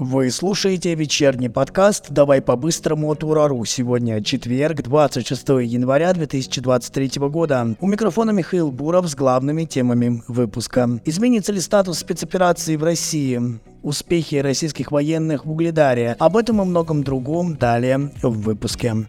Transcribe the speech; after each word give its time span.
Вы 0.00 0.30
слушаете 0.30 0.94
вечерний 0.94 1.50
подкаст 1.50 2.06
«Давай 2.08 2.40
по-быстрому» 2.40 3.10
от 3.10 3.22
Урару. 3.22 3.62
Сегодня 3.66 4.24
четверг, 4.24 4.80
26 4.82 5.48
января 5.66 6.14
2023 6.14 7.28
года. 7.28 7.76
У 7.80 7.86
микрофона 7.86 8.30
Михаил 8.30 8.72
Буров 8.72 9.10
с 9.10 9.14
главными 9.14 9.66
темами 9.66 10.22
выпуска. 10.26 10.88
Изменится 11.04 11.52
ли 11.52 11.60
статус 11.60 11.98
спецоперации 11.98 12.76
в 12.76 12.82
России? 12.82 13.60
Успехи 13.82 14.36
российских 14.36 14.90
военных 14.90 15.44
в 15.44 15.50
Угледаре. 15.50 16.16
Об 16.18 16.38
этом 16.38 16.62
и 16.62 16.64
многом 16.64 17.04
другом 17.04 17.56
далее 17.56 18.10
в 18.22 18.40
выпуске. 18.40 19.06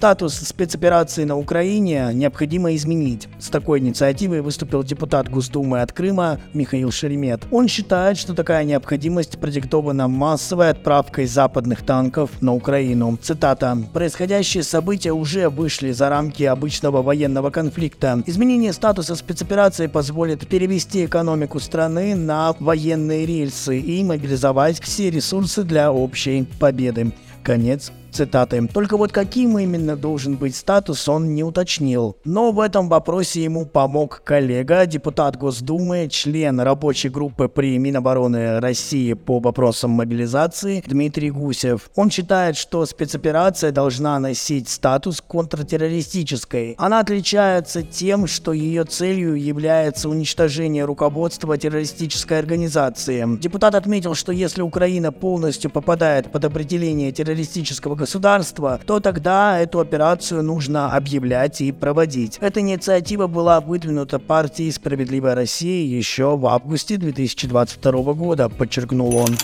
Статус 0.00 0.34
спецоперации 0.36 1.24
на 1.24 1.36
Украине 1.36 2.08
необходимо 2.14 2.74
изменить. 2.74 3.28
С 3.38 3.50
такой 3.50 3.80
инициативой 3.80 4.40
выступил 4.40 4.82
депутат 4.82 5.28
Госдумы 5.28 5.82
от 5.82 5.92
Крыма 5.92 6.40
Михаил 6.54 6.90
Шеремет. 6.90 7.42
Он 7.50 7.68
считает, 7.68 8.16
что 8.16 8.32
такая 8.32 8.64
необходимость 8.64 9.38
продиктована 9.38 10.08
массовой 10.08 10.70
отправкой 10.70 11.26
западных 11.26 11.82
танков 11.82 12.30
на 12.40 12.54
Украину. 12.54 13.18
Цитата. 13.20 13.76
«Происходящие 13.92 14.62
события 14.62 15.12
уже 15.12 15.50
вышли 15.50 15.92
за 15.92 16.08
рамки 16.08 16.44
обычного 16.44 17.02
военного 17.02 17.50
конфликта. 17.50 18.22
Изменение 18.24 18.72
статуса 18.72 19.14
спецоперации 19.16 19.86
позволит 19.86 20.48
перевести 20.48 21.04
экономику 21.04 21.60
страны 21.60 22.14
на 22.14 22.54
военные 22.58 23.26
рельсы 23.26 23.78
и 23.78 24.02
мобилизовать 24.02 24.80
все 24.80 25.10
ресурсы 25.10 25.62
для 25.62 25.92
общей 25.92 26.48
победы». 26.58 27.12
Конец 27.42 27.92
цитаты. 28.10 28.66
Только 28.72 28.96
вот 28.96 29.12
каким 29.12 29.58
именно 29.58 29.96
должен 29.96 30.36
быть 30.36 30.56
статус, 30.56 31.08
он 31.08 31.34
не 31.34 31.44
уточнил. 31.44 32.16
Но 32.24 32.52
в 32.52 32.60
этом 32.60 32.88
вопросе 32.88 33.44
ему 33.44 33.66
помог 33.66 34.22
коллега, 34.24 34.86
депутат 34.86 35.36
Госдумы, 35.36 36.08
член 36.10 36.60
рабочей 36.60 37.08
группы 37.08 37.48
при 37.48 37.78
Минобороны 37.78 38.60
России 38.60 39.12
по 39.14 39.38
вопросам 39.38 39.92
мобилизации 39.92 40.82
Дмитрий 40.86 41.30
Гусев. 41.30 41.90
Он 41.94 42.10
считает, 42.10 42.56
что 42.56 42.84
спецоперация 42.86 43.72
должна 43.72 44.18
носить 44.18 44.68
статус 44.68 45.20
контртеррористической. 45.20 46.74
Она 46.78 47.00
отличается 47.00 47.82
тем, 47.82 48.26
что 48.26 48.52
ее 48.52 48.84
целью 48.84 49.34
является 49.34 50.08
уничтожение 50.08 50.84
руководства 50.84 51.56
террористической 51.56 52.38
организации. 52.38 53.26
Депутат 53.38 53.74
отметил, 53.74 54.14
что 54.14 54.32
если 54.32 54.62
Украина 54.62 55.12
полностью 55.12 55.70
попадает 55.70 56.30
под 56.32 56.44
определение 56.44 57.12
террористического 57.30 57.94
государства, 57.94 58.80
то 58.84 59.00
тогда 59.00 59.58
эту 59.58 59.80
операцию 59.80 60.42
нужно 60.42 60.92
объявлять 60.92 61.60
и 61.60 61.72
проводить. 61.72 62.38
Эта 62.40 62.60
инициатива 62.60 63.26
была 63.26 63.60
выдвинута 63.60 64.18
партией 64.18 64.72
«Справедливая 64.72 65.34
Россия» 65.34 65.84
еще 65.86 66.36
в 66.36 66.46
августе 66.46 66.96
2022 66.96 68.14
года, 68.14 68.48
подчеркнул 68.48 69.16
он. 69.16 69.36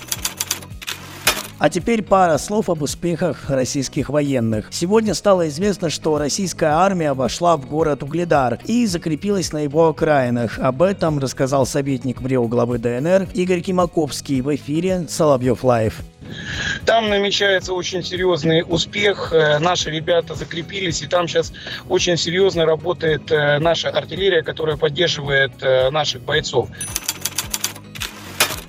А 1.58 1.70
теперь 1.70 2.02
пара 2.02 2.36
слов 2.36 2.68
об 2.68 2.82
успехах 2.82 3.48
российских 3.48 4.10
военных. 4.10 4.68
Сегодня 4.72 5.14
стало 5.14 5.48
известно, 5.48 5.88
что 5.88 6.18
российская 6.18 6.72
армия 6.72 7.14
вошла 7.14 7.56
в 7.56 7.66
город 7.66 8.02
Угледар 8.02 8.58
и 8.66 8.84
закрепилась 8.84 9.52
на 9.52 9.60
его 9.60 9.88
окраинах. 9.88 10.58
Об 10.58 10.82
этом 10.82 11.18
рассказал 11.18 11.64
советник 11.64 12.20
МРЕО 12.20 12.46
главы 12.46 12.78
ДНР 12.78 13.28
Игорь 13.32 13.60
Кимаковский 13.60 14.42
в 14.42 14.54
эфире 14.54 15.06
Соловьев 15.08 15.64
Лайв. 15.64 16.02
Там 16.84 17.08
намечается 17.08 17.72
очень 17.72 18.02
серьезный 18.02 18.64
успех. 18.66 19.32
Э, 19.32 19.58
наши 19.58 19.90
ребята 19.90 20.34
закрепились, 20.34 21.02
и 21.02 21.06
там 21.06 21.28
сейчас 21.28 21.52
очень 21.88 22.16
серьезно 22.16 22.64
работает 22.64 23.30
э, 23.30 23.58
наша 23.58 23.88
артиллерия, 23.88 24.42
которая 24.42 24.76
поддерживает 24.76 25.52
э, 25.60 25.90
наших 25.90 26.22
бойцов. 26.22 26.68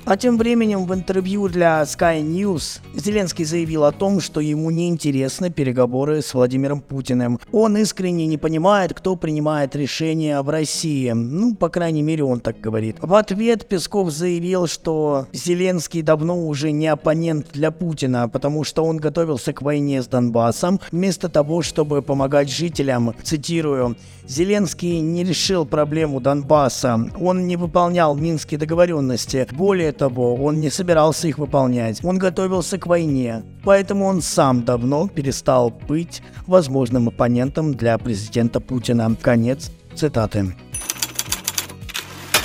А 0.10 0.16
тем 0.16 0.38
временем 0.38 0.86
в 0.86 0.94
интервью 0.94 1.50
для 1.50 1.82
Sky 1.84 2.22
News 2.24 2.80
Зеленский 2.96 3.44
заявил 3.44 3.84
о 3.84 3.92
том, 3.92 4.22
что 4.22 4.40
ему 4.40 4.72
не 4.72 4.88
интересны 4.88 5.50
переговоры 5.50 6.22
с 6.22 6.34
Владимиром 6.34 6.80
Путиным. 6.80 7.42
Он 7.52 7.76
искренне 7.76 8.26
не 8.26 8.38
понимает, 8.38 8.94
кто 8.94 9.18
принимает 9.18 9.76
решения 9.76 10.42
в 10.42 10.50
России. 10.50 11.12
Ну, 11.12 11.56
по 11.56 11.68
крайней 11.68 12.04
мере, 12.04 12.24
он 12.24 12.40
так 12.40 12.62
говорит. 12.62 12.96
В 13.02 13.14
ответ 13.16 13.68
Песков 13.68 14.10
заявил, 14.12 14.68
что 14.68 15.28
Зеленский 15.34 16.02
давно 16.04 16.48
уже 16.48 16.72
не 16.72 16.88
оппонент 16.88 17.48
для 17.52 17.72
Путина, 17.72 18.30
потому 18.30 18.64
что 18.64 18.86
он 18.86 19.00
готовился 19.00 19.52
к 19.52 19.62
войне 19.62 20.02
с 20.02 20.08
Донбассом, 20.08 20.80
вместо 20.90 21.28
того, 21.28 21.64
чтобы 21.64 22.02
помогать 22.02 22.50
жителям. 22.50 23.14
Цитирую. 23.24 23.98
Зеленский 24.26 25.00
не 25.00 25.24
решил 25.24 25.66
проблему 25.66 26.20
Донбасса. 26.20 27.00
Он 27.20 27.48
не 27.48 27.56
выполнял 27.56 28.16
минские 28.16 28.58
договоренности. 28.58 29.48
Более 29.52 29.94
того, 29.98 30.36
он 30.36 30.60
не 30.60 30.70
собирался 30.70 31.28
их 31.28 31.38
выполнять. 31.38 32.04
Он 32.04 32.18
готовился 32.18 32.78
к 32.78 32.88
войне. 32.88 33.44
Поэтому 33.64 34.06
он 34.06 34.22
сам 34.22 34.64
давно 34.64 35.08
перестал 35.08 35.70
быть 35.70 36.22
возможным 36.46 37.08
оппонентом 37.08 37.74
для 37.74 37.98
президента 37.98 38.60
Путина. 38.60 39.16
Конец 39.22 39.72
цитаты. 39.96 40.56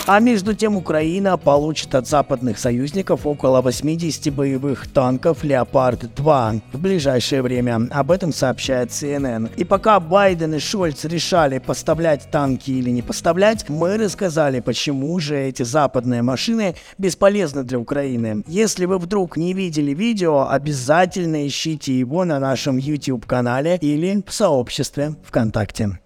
А 0.04 0.18
между 0.18 0.52
тем 0.52 0.76
Украина 0.76 1.36
получит 1.38 1.94
от 1.94 2.08
западных 2.08 2.58
союзников 2.58 3.24
около 3.24 3.62
80 3.62 4.34
боевых 4.34 4.88
танков 4.88 5.44
«Леопард-2» 5.44 6.60
в 6.72 6.80
ближайшее 6.80 7.40
время. 7.40 7.86
Об 7.92 8.10
этом 8.10 8.32
сообщает 8.32 8.90
CNN. 8.90 9.52
И 9.56 9.62
пока 9.62 10.00
Байден 10.00 10.54
и 10.54 10.58
Шольц 10.58 11.04
решали, 11.04 11.58
поставлять 11.58 12.28
танки 12.32 12.72
или 12.72 12.90
не 12.90 13.00
поставлять, 13.00 13.68
мы 13.68 13.96
рассказали, 13.96 14.58
почему 14.58 15.20
же 15.20 15.38
эти 15.38 15.62
западные 15.62 16.22
машины 16.22 16.74
бесполезны 16.98 17.62
для 17.62 17.78
Украины. 17.78 18.42
Если 18.48 18.86
вы 18.86 18.98
вдруг 18.98 19.36
не 19.36 19.52
видели 19.52 19.94
видео, 19.94 20.48
обязательно 20.48 21.46
ищите 21.46 21.96
его 21.96 22.24
на 22.24 22.40
нашем 22.40 22.76
YouTube-канале 22.76 23.78
или 23.80 24.20
в 24.26 24.32
сообществе 24.32 25.14
ВКонтакте. 25.24 26.01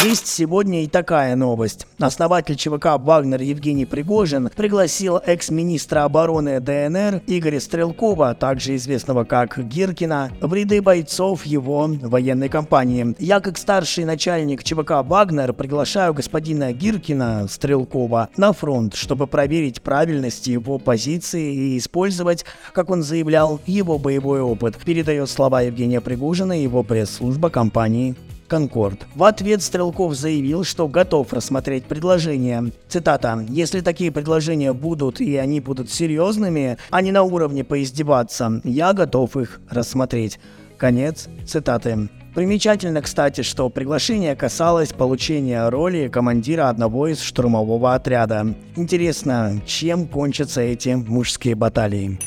Есть 0.00 0.26
сегодня 0.26 0.84
и 0.84 0.86
такая 0.86 1.36
новость. 1.36 1.86
Основатель 1.98 2.56
ЧВК 2.56 2.98
«Вагнер» 2.98 3.42
Евгений 3.42 3.84
Пригожин 3.84 4.48
пригласил 4.48 5.18
экс-министра 5.18 6.04
обороны 6.04 6.60
ДНР 6.60 7.22
Игоря 7.26 7.60
Стрелкова, 7.60 8.34
также 8.34 8.76
известного 8.76 9.24
как 9.24 9.58
Гиркина, 9.58 10.32
в 10.40 10.54
ряды 10.54 10.80
бойцов 10.80 11.44
его 11.44 11.90
военной 12.00 12.48
компании. 12.48 13.14
Я, 13.18 13.40
как 13.40 13.58
старший 13.58 14.06
начальник 14.06 14.64
ЧВК 14.64 15.02
«Вагнер», 15.04 15.52
приглашаю 15.52 16.14
господина 16.14 16.72
Гиркина 16.72 17.46
Стрелкова 17.46 18.30
на 18.38 18.54
фронт, 18.54 18.94
чтобы 18.94 19.26
проверить 19.26 19.82
правильность 19.82 20.46
его 20.46 20.78
позиции 20.78 21.54
и 21.54 21.78
использовать, 21.78 22.46
как 22.72 22.88
он 22.88 23.02
заявлял, 23.02 23.60
его 23.66 23.98
боевой 23.98 24.40
опыт. 24.40 24.78
Передает 24.78 25.28
слова 25.28 25.60
Евгения 25.60 26.00
Пригожина 26.00 26.58
его 26.58 26.82
пресс-служба 26.82 27.50
компании 27.50 28.16
Конкорд. 28.52 29.06
В 29.14 29.24
ответ 29.24 29.62
Стрелков 29.62 30.14
заявил, 30.14 30.62
что 30.62 30.86
готов 30.86 31.32
рассмотреть 31.32 31.84
предложения. 31.84 32.70
Цитата. 32.86 33.46
«Если 33.48 33.80
такие 33.80 34.12
предложения 34.12 34.74
будут 34.74 35.22
и 35.22 35.38
они 35.38 35.60
будут 35.60 35.90
серьезными, 35.90 36.76
а 36.90 37.00
не 37.00 37.12
на 37.12 37.22
уровне 37.22 37.64
поиздеваться, 37.64 38.60
я 38.64 38.92
готов 38.92 39.38
их 39.38 39.62
рассмотреть». 39.70 40.38
Конец 40.76 41.28
цитаты. 41.46 42.10
Примечательно, 42.34 43.00
кстати, 43.00 43.40
что 43.40 43.70
приглашение 43.70 44.36
касалось 44.36 44.92
получения 44.92 45.66
роли 45.70 46.08
командира 46.08 46.68
одного 46.68 47.08
из 47.08 47.22
штурмового 47.22 47.94
отряда. 47.94 48.54
Интересно, 48.76 49.62
чем 49.64 50.06
кончатся 50.06 50.60
эти 50.60 50.90
мужские 50.90 51.54
баталии? 51.54 52.18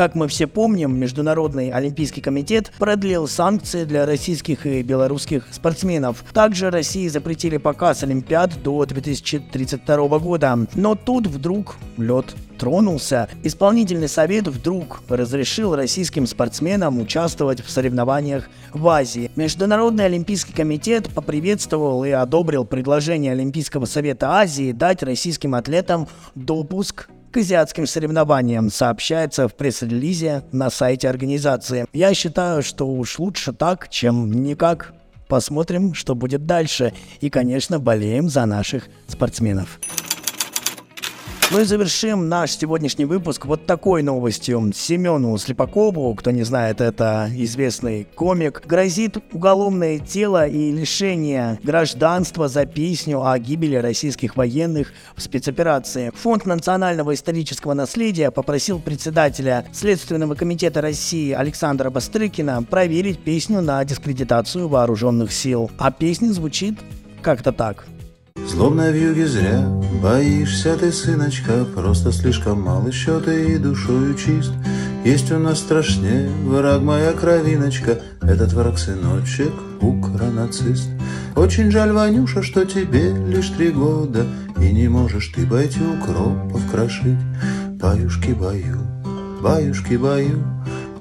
Как 0.00 0.14
мы 0.14 0.28
все 0.28 0.46
помним, 0.46 0.98
Международный 0.98 1.70
Олимпийский 1.70 2.22
комитет 2.22 2.72
продлил 2.78 3.28
санкции 3.28 3.84
для 3.84 4.06
российских 4.06 4.64
и 4.64 4.80
белорусских 4.80 5.46
спортсменов. 5.52 6.24
Также 6.32 6.70
России 6.70 7.06
запретили 7.06 7.58
показ 7.58 8.02
Олимпиад 8.02 8.62
до 8.62 8.86
2032 8.86 10.18
года. 10.18 10.58
Но 10.74 10.94
тут 10.94 11.26
вдруг 11.26 11.76
лед 11.98 12.34
тронулся. 12.58 13.28
Исполнительный 13.42 14.08
совет 14.08 14.48
вдруг 14.48 15.02
разрешил 15.10 15.76
российским 15.76 16.26
спортсменам 16.26 16.98
участвовать 16.98 17.62
в 17.62 17.68
соревнованиях 17.68 18.48
в 18.72 18.88
Азии. 18.88 19.30
Международный 19.36 20.06
Олимпийский 20.06 20.54
комитет 20.54 21.10
поприветствовал 21.10 22.06
и 22.06 22.10
одобрил 22.10 22.64
предложение 22.64 23.32
Олимпийского 23.32 23.84
совета 23.84 24.30
Азии 24.30 24.72
дать 24.72 25.02
российским 25.02 25.54
атлетам 25.54 26.08
допуск 26.34 27.10
к 27.30 27.36
азиатским 27.36 27.86
соревнованиям, 27.86 28.70
сообщается 28.70 29.48
в 29.48 29.54
пресс-релизе 29.54 30.42
на 30.52 30.70
сайте 30.70 31.08
организации. 31.08 31.86
Я 31.92 32.12
считаю, 32.14 32.62
что 32.62 32.88
уж 32.88 33.18
лучше 33.18 33.52
так, 33.52 33.88
чем 33.88 34.30
никак. 34.42 34.92
Посмотрим, 35.28 35.94
что 35.94 36.16
будет 36.16 36.44
дальше. 36.44 36.92
И, 37.20 37.30
конечно, 37.30 37.78
болеем 37.78 38.28
за 38.28 38.46
наших 38.46 38.88
спортсменов. 39.06 39.78
Ну 41.52 41.58
и 41.58 41.64
завершим 41.64 42.28
наш 42.28 42.52
сегодняшний 42.52 43.06
выпуск 43.06 43.44
вот 43.44 43.66
такой 43.66 44.04
новостью. 44.04 44.70
Семену 44.72 45.36
Слепакову, 45.36 46.14
кто 46.14 46.30
не 46.30 46.44
знает, 46.44 46.80
это 46.80 47.28
известный 47.34 48.06
комик, 48.14 48.62
грозит 48.64 49.16
уголовное 49.32 49.98
дело 49.98 50.46
и 50.46 50.70
лишение 50.70 51.58
гражданства 51.64 52.46
за 52.46 52.66
песню 52.66 53.26
о 53.26 53.36
гибели 53.40 53.74
российских 53.74 54.36
военных 54.36 54.92
в 55.16 55.22
спецоперации. 55.22 56.12
Фонд 56.14 56.46
национального 56.46 57.14
исторического 57.14 57.74
наследия 57.74 58.30
попросил 58.30 58.78
председателя 58.78 59.66
Следственного 59.72 60.36
комитета 60.36 60.80
России 60.80 61.32
Александра 61.32 61.90
Бастрыкина 61.90 62.62
проверить 62.62 63.24
песню 63.24 63.60
на 63.60 63.84
дискредитацию 63.84 64.68
вооруженных 64.68 65.32
сил. 65.32 65.68
А 65.78 65.90
песня 65.90 66.30
звучит 66.30 66.78
как-то 67.22 67.50
так. 67.50 67.86
Злобно 68.50 68.90
в 68.90 68.96
юге 68.96 69.28
зря 69.28 69.64
Боишься 70.02 70.76
ты, 70.76 70.90
сыночка 70.90 71.64
Просто 71.64 72.10
слишком 72.10 72.60
мал 72.62 72.84
еще 72.84 73.20
ты 73.20 73.54
и 73.54 73.58
душою 73.58 74.14
чист. 74.16 74.50
Есть 75.04 75.30
у 75.30 75.38
нас 75.38 75.60
страшнее 75.60 76.28
Враг 76.44 76.82
моя 76.82 77.12
кровиночка 77.12 78.00
Этот 78.20 78.52
враг 78.52 78.76
сыночек 78.76 79.52
Укронацист. 79.80 80.88
Очень 81.36 81.70
жаль, 81.70 81.92
Ванюша, 81.92 82.42
что 82.42 82.64
тебе 82.64 83.12
лишь 83.28 83.50
три 83.50 83.70
года 83.70 84.26
И 84.60 84.72
не 84.72 84.88
можешь 84.88 85.28
ты 85.28 85.46
пойти 85.46 85.78
укропов 85.80 86.68
крошить. 86.72 87.20
Баюшки, 87.80 88.32
баю, 88.32 88.80
баюшки, 89.40 89.94
баю 89.94 90.42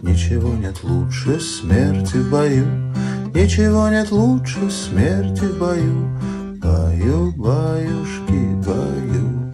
Ничего 0.03 0.53
нет 0.53 0.83
лучше 0.83 1.39
смерти 1.39 2.17
в 2.17 2.29
бою. 2.29 2.67
Ничего 3.33 3.89
нет 3.89 4.11
лучше 4.11 4.69
смерти 4.69 5.45
в 5.45 5.57
бою 5.57 6.09
Баю, 6.61 7.31
баюшки, 7.37 8.67
баю. 8.67 9.53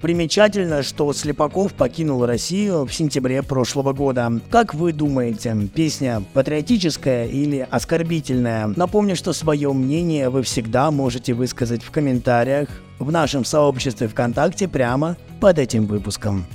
Примечательно, 0.00 0.82
что 0.82 1.12
Слепаков 1.12 1.74
покинул 1.74 2.24
Россию 2.24 2.86
в 2.86 2.94
сентябре 2.94 3.42
прошлого 3.42 3.92
года. 3.92 4.32
Как 4.48 4.72
вы 4.72 4.94
думаете, 4.94 5.54
песня 5.74 6.22
патриотическая 6.32 7.26
или 7.26 7.66
оскорбительная? 7.70 8.72
Напомню, 8.74 9.16
что 9.16 9.34
свое 9.34 9.70
мнение 9.74 10.30
вы 10.30 10.42
всегда 10.42 10.90
можете 10.90 11.34
высказать 11.34 11.82
в 11.82 11.90
комментариях 11.90 12.70
в 12.98 13.12
нашем 13.12 13.44
сообществе 13.44 14.08
ВКонтакте 14.08 14.66
прямо 14.66 15.18
под 15.40 15.58
этим 15.58 15.84
выпуском. 15.84 16.46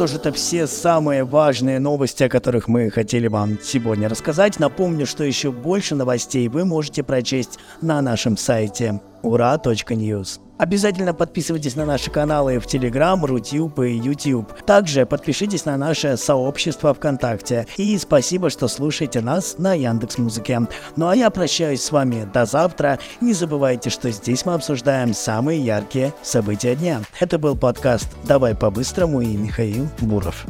Что 0.00 0.06
же 0.06 0.16
это 0.16 0.32
все 0.32 0.66
самые 0.66 1.24
важные 1.24 1.78
новости, 1.78 2.22
о 2.22 2.30
которых 2.30 2.68
мы 2.68 2.88
хотели 2.88 3.28
вам 3.28 3.58
сегодня 3.62 4.08
рассказать. 4.08 4.58
Напомню, 4.58 5.04
что 5.04 5.24
еще 5.24 5.52
больше 5.52 5.94
новостей 5.94 6.48
вы 6.48 6.64
можете 6.64 7.02
прочесть 7.02 7.58
на 7.82 8.00
нашем 8.00 8.38
сайте 8.38 9.02
ура.news. 9.22 10.49
Обязательно 10.60 11.14
подписывайтесь 11.14 11.74
на 11.74 11.86
наши 11.86 12.10
каналы 12.10 12.58
в 12.58 12.66
Telegram, 12.66 13.18
Рутюб 13.24 13.78
и 13.78 13.92
YouTube. 13.92 14.52
Также 14.66 15.06
подпишитесь 15.06 15.64
на 15.64 15.78
наше 15.78 16.18
сообщество 16.18 16.92
ВКонтакте. 16.92 17.66
И 17.78 17.96
спасибо, 17.96 18.50
что 18.50 18.68
слушаете 18.68 19.22
нас 19.22 19.56
на 19.56 19.72
Яндекс 19.72 20.18
Музыке. 20.18 20.60
Ну 20.96 21.08
а 21.08 21.16
я 21.16 21.30
прощаюсь 21.30 21.82
с 21.82 21.90
вами 21.90 22.28
до 22.30 22.44
завтра. 22.44 22.98
Не 23.22 23.32
забывайте, 23.32 23.88
что 23.88 24.10
здесь 24.10 24.44
мы 24.44 24.52
обсуждаем 24.52 25.14
самые 25.14 25.64
яркие 25.64 26.12
события 26.22 26.76
дня. 26.76 27.00
Это 27.18 27.38
был 27.38 27.56
подкаст 27.56 28.08
«Давай 28.24 28.54
по-быстрому» 28.54 29.22
и 29.22 29.34
Михаил 29.38 29.88
Буров. 30.02 30.44